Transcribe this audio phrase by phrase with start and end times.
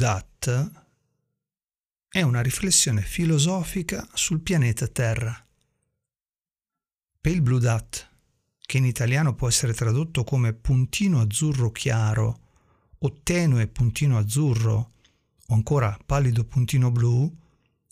[0.00, 0.70] Dot
[2.08, 5.46] è una riflessione filosofica sul pianeta Terra.
[7.20, 8.10] Pale Blue Dot,
[8.62, 12.40] che in italiano può essere tradotto come puntino azzurro chiaro
[12.96, 14.92] o tenue puntino azzurro
[15.48, 17.30] o ancora pallido puntino blu,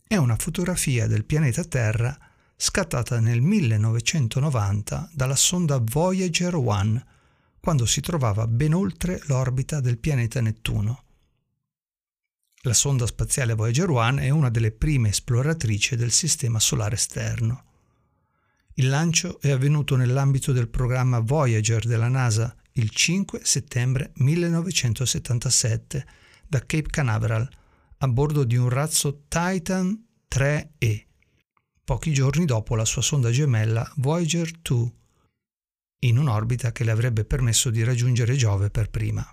[0.07, 2.19] è una fotografia del pianeta Terra
[2.57, 7.05] scattata nel 1990 dalla sonda Voyager 1,
[7.61, 11.03] quando si trovava ben oltre l'orbita del pianeta Nettuno.
[12.63, 17.63] La sonda spaziale Voyager 1 è una delle prime esploratrici del Sistema Solare esterno.
[18.75, 26.07] Il lancio è avvenuto nell'ambito del programma Voyager della NASA il 5 settembre 1977
[26.49, 27.49] da Cape Canaveral
[27.99, 31.05] a bordo di un razzo Titan 3E,
[31.85, 34.93] pochi giorni dopo la sua sonda gemella Voyager 2,
[36.01, 39.33] in un'orbita che le avrebbe permesso di raggiungere Giove per prima.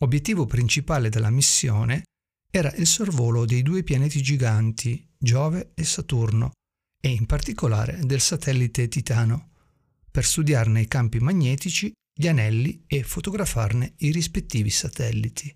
[0.00, 2.04] Obiettivo principale della missione
[2.52, 6.52] era il sorvolo dei due pianeti giganti, Giove e Saturno,
[7.00, 9.50] e in particolare del satellite Titano,
[10.08, 15.52] per studiarne i campi magnetici, gli anelli e fotografarne i rispettivi satelliti.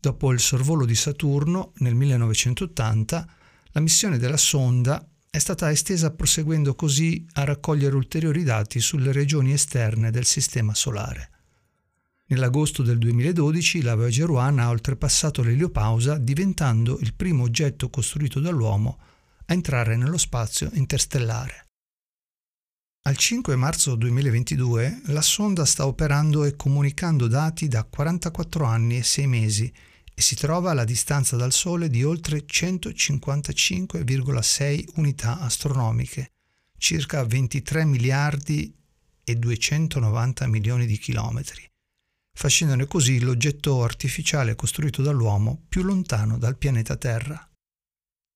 [0.00, 3.34] Dopo il sorvolo di Saturno nel 1980,
[3.72, 9.52] la missione della sonda è stata estesa proseguendo così a raccogliere ulteriori dati sulle regioni
[9.52, 11.31] esterne del Sistema Solare.
[12.32, 18.98] Nell'agosto del 2012 la Voyager 1 ha oltrepassato l'eliopausa diventando il primo oggetto costruito dall'uomo
[19.44, 21.66] a entrare nello spazio interstellare.
[23.02, 29.02] Al 5 marzo 2022 la sonda sta operando e comunicando dati da 44 anni e
[29.02, 29.70] 6 mesi
[30.14, 36.30] e si trova alla distanza dal Sole di oltre 155,6 unità astronomiche,
[36.78, 38.74] circa 23 miliardi
[39.22, 41.70] e 290 milioni di chilometri,
[42.32, 47.46] facendone così l'oggetto artificiale costruito dall'uomo più lontano dal pianeta Terra.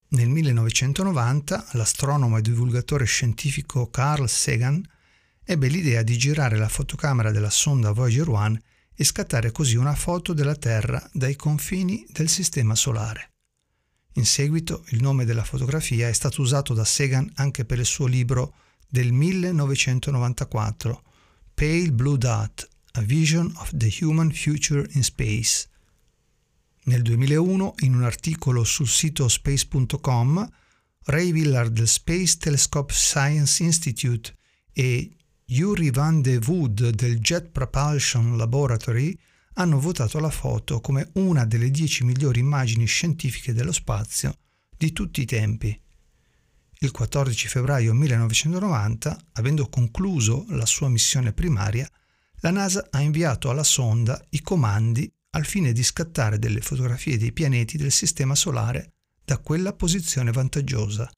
[0.09, 4.81] Nel 1990 l'astronomo e divulgatore scientifico Carl Sagan
[5.45, 8.59] ebbe l'idea di girare la fotocamera della sonda Voyager 1
[8.95, 13.33] e scattare così una foto della Terra dai confini del Sistema Solare.
[14.15, 18.07] In seguito il nome della fotografia è stato usato da Sagan anche per il suo
[18.07, 18.55] libro
[18.89, 21.03] del 1994,
[21.53, 22.69] Pale Blue Dot,
[22.99, 25.69] A Vision of the Human Future in Space.
[26.85, 30.51] Nel 2001, in un articolo sul sito space.com,
[31.05, 34.35] Ray Willard del Space Telescope Science Institute
[34.73, 35.15] e
[35.45, 39.15] Yuri van de Wood del Jet Propulsion Laboratory
[39.55, 44.39] hanno votato la foto come una delle dieci migliori immagini scientifiche dello spazio
[44.75, 45.79] di tutti i tempi.
[46.79, 51.87] Il 14 febbraio 1990, avendo concluso la sua missione primaria,
[52.41, 57.33] la NASA ha inviato alla sonda i comandi al fine di scattare delle fotografie dei
[57.33, 61.11] pianeti del Sistema Solare da quella posizione vantaggiosa.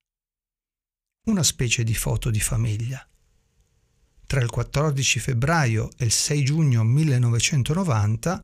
[1.26, 3.06] Una specie di foto di famiglia.
[4.26, 8.42] Tra il 14 febbraio e il 6 giugno 1990,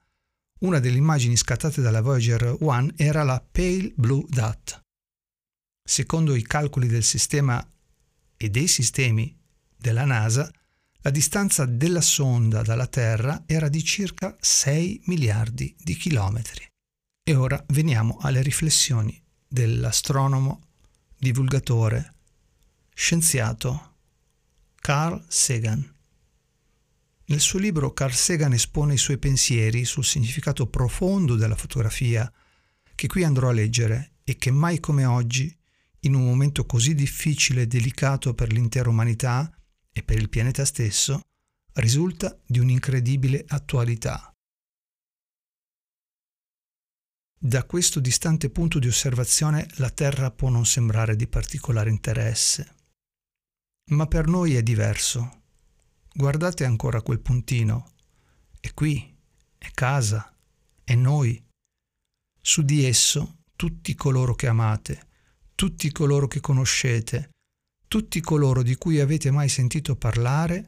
[0.60, 4.80] una delle immagini scattate dalla Voyager 1 era la Pale Blue Dot.
[5.82, 7.66] Secondo i calcoli del sistema
[8.36, 9.36] e dei sistemi
[9.76, 10.50] della NASA,
[11.04, 16.66] la distanza della sonda dalla Terra era di circa 6 miliardi di chilometri.
[17.22, 20.62] E ora veniamo alle riflessioni dell'astronomo,
[21.18, 22.14] divulgatore,
[22.94, 23.96] scienziato
[24.76, 25.94] Carl Sagan.
[27.26, 32.32] Nel suo libro Carl Sagan espone i suoi pensieri sul significato profondo della fotografia,
[32.94, 35.54] che qui andrò a leggere e che mai come oggi,
[36.00, 39.53] in un momento così difficile e delicato per l'intera umanità,
[39.96, 41.20] e per il pianeta stesso
[41.74, 44.32] risulta di un'incredibile attualità.
[47.38, 52.74] Da questo distante punto di osservazione la Terra può non sembrare di particolare interesse,
[53.90, 55.42] ma per noi è diverso.
[56.12, 57.92] Guardate ancora quel puntino.
[58.58, 59.14] È qui,
[59.58, 60.34] è casa,
[60.82, 61.44] è noi.
[62.40, 65.08] Su di esso tutti coloro che amate,
[65.54, 67.30] tutti coloro che conoscete,
[67.94, 70.64] tutti coloro di cui avete mai sentito parlare,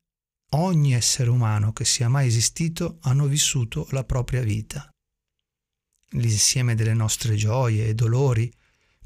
[0.50, 4.88] ogni essere umano che sia mai esistito hanno vissuto la propria vita.
[6.10, 8.48] L'insieme delle nostre gioie e dolori,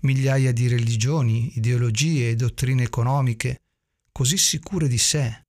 [0.01, 3.63] migliaia di religioni, ideologie e dottrine economiche,
[4.13, 5.47] così sicure di sé.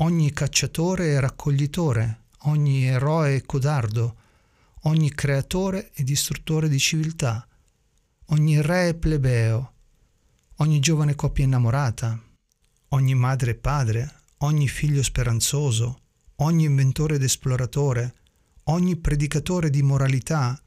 [0.00, 4.16] Ogni cacciatore e raccoglitore, ogni eroe e codardo,
[4.82, 7.48] ogni creatore e distruttore di civiltà,
[8.26, 9.76] ogni re e plebeo,
[10.60, 12.22] ogni giovane coppia innamorata,
[12.88, 16.00] ogni madre e padre, ogni figlio speranzoso,
[16.36, 18.14] ogni inventore ed esploratore,
[18.64, 20.60] ogni predicatore di moralità,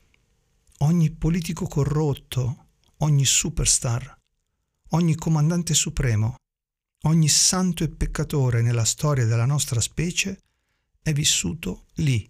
[0.80, 2.68] ogni politico corrotto,
[2.98, 4.18] ogni superstar,
[4.90, 6.36] ogni comandante supremo,
[7.04, 10.40] ogni santo e peccatore nella storia della nostra specie
[11.02, 12.28] è vissuto lì,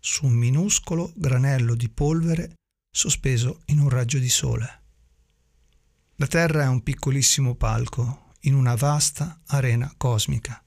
[0.00, 2.54] su un minuscolo granello di polvere
[2.90, 4.83] sospeso in un raggio di sole.
[6.18, 10.64] La Terra è un piccolissimo palco in una vasta arena cosmica.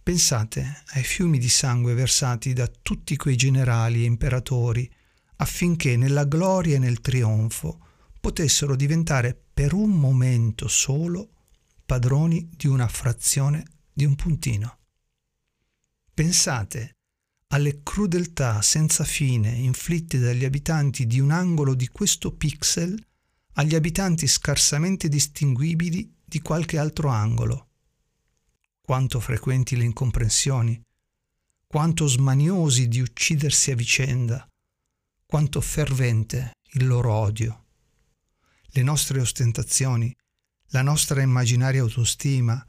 [0.00, 4.88] Pensate ai fiumi di sangue versati da tutti quei generali e imperatori
[5.36, 7.84] affinché nella gloria e nel trionfo
[8.20, 11.30] potessero diventare per un momento solo
[11.84, 14.78] padroni di una frazione di un puntino.
[16.14, 16.92] Pensate
[17.48, 22.96] alle crudeltà senza fine inflitte dagli abitanti di un angolo di questo pixel
[23.54, 27.68] agli abitanti scarsamente distinguibili di qualche altro angolo.
[28.80, 30.80] Quanto frequenti le incomprensioni,
[31.66, 34.48] quanto smaniosi di uccidersi a vicenda,
[35.26, 37.64] quanto fervente il loro odio.
[38.66, 40.14] Le nostre ostentazioni,
[40.68, 42.64] la nostra immaginaria autostima,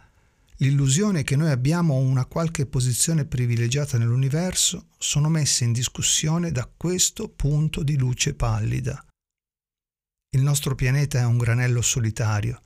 [0.57, 7.29] l'illusione che noi abbiamo una qualche posizione privilegiata nell'universo sono messe in discussione da questo
[7.29, 9.03] punto di luce pallida.
[10.35, 12.61] Il nostro pianeta è un granello solitario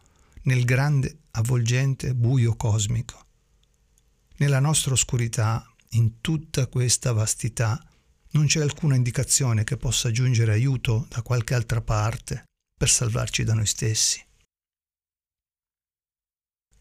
[0.46, 3.28] nel grande avvolgente buio cosmico.
[4.38, 7.80] Nella nostra oscurità, in tutta questa vastità,
[8.32, 12.46] non c'è alcuna indicazione che possa giungere aiuto da qualche altra parte
[12.76, 14.26] per salvarci da noi stessi.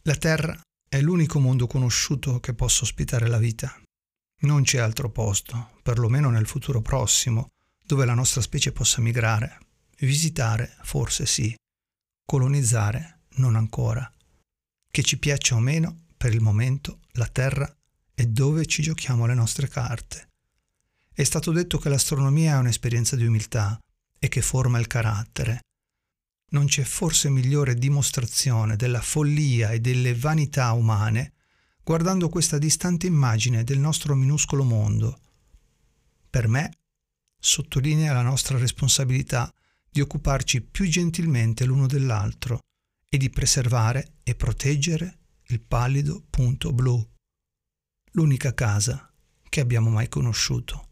[0.04, 0.58] La Terra
[0.88, 3.78] è l'unico mondo conosciuto che possa ospitare la vita.
[4.40, 7.48] Non c'è altro posto, perlomeno nel futuro prossimo,
[7.84, 9.58] dove la nostra specie possa migrare.
[10.00, 11.54] Visitare, forse sì.
[12.24, 14.10] Colonizzare, non ancora.
[14.90, 17.72] Che ci piaccia o meno, per il momento la Terra
[18.14, 20.28] è dove ci giochiamo le nostre carte.
[21.12, 23.78] È stato detto che l'astronomia è un'esperienza di umiltà
[24.18, 25.60] e che forma il carattere,
[26.50, 31.34] non c'è forse migliore dimostrazione della follia e delle vanità umane
[31.82, 35.20] guardando questa distante immagine del nostro minuscolo mondo.
[36.30, 36.70] Per me
[37.38, 39.50] sottolinea la nostra responsabilità
[39.98, 42.60] di occuparci più gentilmente l'uno dell'altro
[43.08, 47.04] e di preservare e proteggere il pallido punto blu,
[48.12, 49.12] l'unica casa
[49.48, 50.87] che abbiamo mai conosciuto.